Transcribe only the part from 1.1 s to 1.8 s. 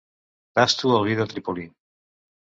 de Trípoli.